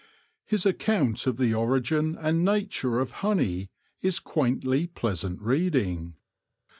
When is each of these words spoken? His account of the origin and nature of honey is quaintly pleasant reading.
His 0.45 0.65
account 0.65 1.27
of 1.27 1.37
the 1.37 1.53
origin 1.53 2.17
and 2.19 2.43
nature 2.43 2.99
of 2.99 3.11
honey 3.21 3.69
is 4.01 4.19
quaintly 4.19 4.87
pleasant 4.87 5.39
reading. 5.43 6.15